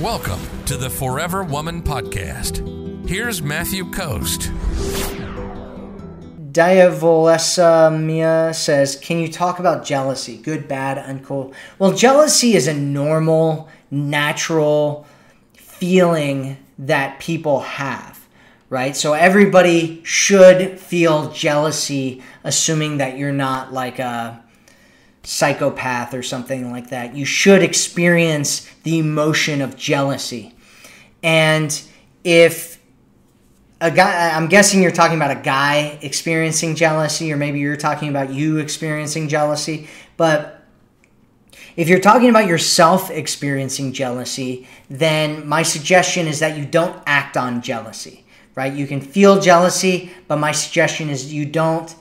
Welcome 0.00 0.40
to 0.64 0.78
the 0.78 0.88
Forever 0.88 1.44
Woman 1.44 1.82
Podcast. 1.82 2.66
Here's 3.06 3.42
Matthew 3.42 3.90
Coast. 3.90 4.50
Diavolessa 6.50 8.00
Mia 8.00 8.54
says, 8.54 8.96
Can 8.96 9.18
you 9.18 9.30
talk 9.30 9.58
about 9.58 9.84
jealousy? 9.84 10.38
Good, 10.38 10.66
bad, 10.66 10.96
uncool. 10.96 11.52
Well, 11.78 11.92
jealousy 11.92 12.54
is 12.54 12.66
a 12.66 12.72
normal, 12.72 13.68
natural 13.90 15.06
feeling 15.52 16.56
that 16.78 17.20
people 17.20 17.60
have, 17.60 18.26
right? 18.70 18.96
So 18.96 19.12
everybody 19.12 20.02
should 20.02 20.80
feel 20.80 21.30
jealousy, 21.30 22.22
assuming 22.42 22.96
that 22.96 23.18
you're 23.18 23.32
not 23.32 23.74
like 23.74 23.98
a 23.98 24.42
psychopath 25.22 26.14
or 26.14 26.22
something 26.22 26.70
like 26.70 26.90
that. 26.90 27.14
You 27.14 27.24
should 27.24 27.62
experience 27.62 28.68
the 28.82 28.98
emotion 28.98 29.60
of 29.60 29.76
jealousy. 29.76 30.54
And 31.22 31.80
if 32.24 32.78
a 33.80 33.90
guy, 33.90 34.30
I'm 34.30 34.48
guessing 34.48 34.82
you're 34.82 34.90
talking 34.90 35.16
about 35.16 35.30
a 35.30 35.40
guy 35.40 35.98
experiencing 36.02 36.74
jealousy, 36.74 37.32
or 37.32 37.36
maybe 37.36 37.60
you're 37.60 37.76
talking 37.76 38.08
about 38.08 38.32
you 38.32 38.58
experiencing 38.58 39.28
jealousy, 39.28 39.88
but 40.16 40.56
if 41.76 41.88
you're 41.88 42.00
talking 42.00 42.28
about 42.28 42.46
yourself 42.46 43.10
experiencing 43.10 43.92
jealousy, 43.92 44.68
then 44.90 45.46
my 45.46 45.62
suggestion 45.62 46.26
is 46.26 46.40
that 46.40 46.58
you 46.58 46.66
don't 46.66 47.00
act 47.06 47.36
on 47.36 47.62
jealousy, 47.62 48.24
right? 48.54 48.72
You 48.72 48.86
can 48.86 49.00
feel 49.00 49.40
jealousy, 49.40 50.10
but 50.28 50.36
my 50.36 50.52
suggestion 50.52 51.08
is 51.08 51.32
you 51.32 51.46
don't 51.46 51.94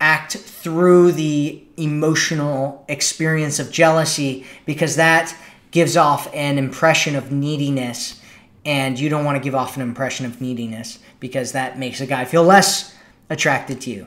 act 0.00 0.34
through 0.34 1.12
the 1.12 1.62
emotional 1.76 2.84
experience 2.88 3.58
of 3.58 3.72
jealousy 3.72 4.46
because 4.64 4.96
that 4.96 5.34
gives 5.70 5.96
off 5.96 6.32
an 6.34 6.58
impression 6.58 7.16
of 7.16 7.32
neediness 7.32 8.20
and 8.64 8.98
you 8.98 9.08
don't 9.08 9.24
want 9.24 9.36
to 9.36 9.42
give 9.42 9.54
off 9.54 9.76
an 9.76 9.82
impression 9.82 10.26
of 10.26 10.40
neediness 10.40 10.98
because 11.20 11.52
that 11.52 11.78
makes 11.78 12.00
a 12.00 12.06
guy 12.06 12.24
feel 12.24 12.42
less 12.44 12.94
attracted 13.30 13.80
to 13.80 13.90
you. 13.90 14.06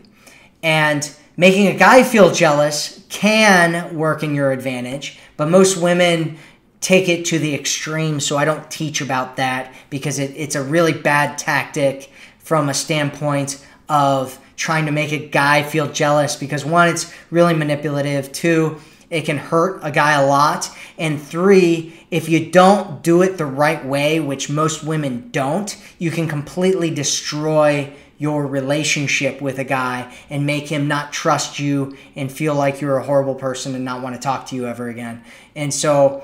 And 0.63 1.09
making 1.35 1.67
a 1.67 1.77
guy 1.77 2.03
feel 2.03 2.31
jealous 2.31 3.03
can 3.09 3.95
work 3.95 4.23
in 4.23 4.35
your 4.35 4.51
advantage, 4.51 5.19
but 5.37 5.49
most 5.49 5.77
women 5.77 6.37
take 6.79 7.07
it 7.09 7.25
to 7.25 7.39
the 7.39 7.53
extreme, 7.53 8.19
so 8.19 8.37
I 8.37 8.45
don't 8.45 8.69
teach 8.69 9.01
about 9.01 9.37
that 9.37 9.73
because 9.89 10.19
it, 10.19 10.31
it's 10.35 10.55
a 10.55 10.63
really 10.63 10.93
bad 10.93 11.37
tactic 11.37 12.11
from 12.39 12.69
a 12.69 12.73
standpoint 12.73 13.65
of 13.91 14.39
trying 14.55 14.85
to 14.85 14.91
make 14.91 15.11
a 15.11 15.17
guy 15.17 15.61
feel 15.63 15.91
jealous 15.91 16.37
because 16.37 16.63
one, 16.63 16.87
it's 16.87 17.13
really 17.29 17.53
manipulative. 17.53 18.31
Two, 18.31 18.79
it 19.09 19.25
can 19.25 19.37
hurt 19.37 19.81
a 19.83 19.91
guy 19.91 20.13
a 20.13 20.25
lot. 20.25 20.69
And 20.97 21.21
three, 21.21 22.05
if 22.09 22.29
you 22.29 22.49
don't 22.49 23.03
do 23.03 23.21
it 23.21 23.37
the 23.37 23.45
right 23.45 23.85
way, 23.85 24.21
which 24.21 24.49
most 24.49 24.81
women 24.81 25.29
don't, 25.31 25.75
you 25.99 26.09
can 26.09 26.29
completely 26.29 26.89
destroy 26.89 27.91
your 28.17 28.47
relationship 28.47 29.41
with 29.41 29.59
a 29.59 29.63
guy 29.65 30.15
and 30.29 30.45
make 30.45 30.69
him 30.69 30.87
not 30.87 31.11
trust 31.11 31.59
you 31.59 31.97
and 32.15 32.31
feel 32.31 32.55
like 32.55 32.79
you're 32.79 32.97
a 32.97 33.03
horrible 33.03 33.35
person 33.35 33.75
and 33.75 33.83
not 33.83 34.01
want 34.01 34.15
to 34.15 34.21
talk 34.21 34.45
to 34.45 34.55
you 34.55 34.67
ever 34.67 34.87
again. 34.87 35.21
And 35.53 35.73
so 35.73 36.23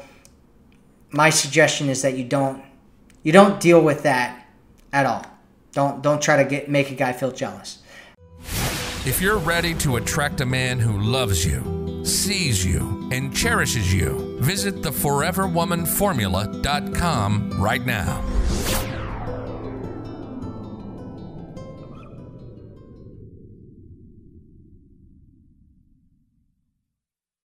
my 1.11 1.31
suggestion 1.31 1.89
is 1.89 2.01
that 2.03 2.15
you 2.15 2.23
don't 2.23 2.63
you 3.23 3.33
don't 3.33 3.59
deal 3.59 3.81
with 3.81 4.03
that 4.03 4.47
at 4.93 5.05
all. 5.05 5.25
Don't 5.77 6.01
don't 6.01 6.19
try 6.19 6.41
to 6.41 6.43
get 6.43 6.71
make 6.71 6.89
a 6.89 6.95
guy 6.95 7.13
feel 7.13 7.31
jealous. 7.31 7.77
If 9.05 9.21
you're 9.21 9.37
ready 9.37 9.75
to 9.75 9.97
attract 9.97 10.41
a 10.41 10.45
man 10.45 10.79
who 10.79 10.99
loves 10.99 11.45
you, 11.45 12.01
sees 12.03 12.65
you, 12.65 13.07
and 13.11 13.31
cherishes 13.31 13.93
you, 13.93 14.39
visit 14.41 14.81
theforeverwomanformula.com 14.81 17.61
right 17.61 17.85
now. 17.85 18.23